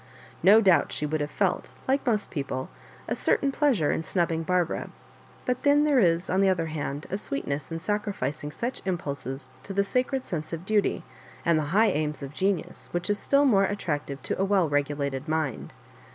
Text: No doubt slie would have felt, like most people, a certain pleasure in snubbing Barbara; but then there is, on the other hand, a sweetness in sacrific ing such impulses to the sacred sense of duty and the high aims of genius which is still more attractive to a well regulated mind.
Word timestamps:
No 0.41 0.61
doubt 0.61 0.89
slie 0.89 1.07
would 1.11 1.21
have 1.21 1.29
felt, 1.29 1.73
like 1.87 2.07
most 2.07 2.31
people, 2.31 2.71
a 3.07 3.13
certain 3.13 3.51
pleasure 3.51 3.91
in 3.91 4.01
snubbing 4.01 4.41
Barbara; 4.41 4.89
but 5.45 5.61
then 5.61 5.83
there 5.83 5.99
is, 5.99 6.27
on 6.27 6.41
the 6.41 6.49
other 6.49 6.65
hand, 6.65 7.05
a 7.11 7.17
sweetness 7.17 7.71
in 7.71 7.77
sacrific 7.77 8.43
ing 8.43 8.51
such 8.51 8.81
impulses 8.85 9.49
to 9.61 9.73
the 9.75 9.83
sacred 9.83 10.25
sense 10.25 10.53
of 10.53 10.65
duty 10.65 11.03
and 11.45 11.59
the 11.59 11.65
high 11.69 11.89
aims 11.91 12.23
of 12.23 12.33
genius 12.33 12.89
which 12.91 13.11
is 13.11 13.19
still 13.19 13.45
more 13.45 13.65
attractive 13.65 14.19
to 14.23 14.41
a 14.41 14.43
well 14.43 14.67
regulated 14.67 15.27
mind. 15.27 15.71